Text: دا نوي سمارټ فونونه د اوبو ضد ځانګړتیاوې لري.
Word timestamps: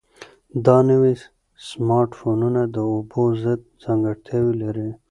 دا 0.65 0.77
نوي 0.89 1.13
سمارټ 1.67 2.09
فونونه 2.19 2.61
د 2.75 2.77
اوبو 2.91 3.23
ضد 3.43 3.61
ځانګړتیاوې 3.83 4.53
لري. 4.63 4.89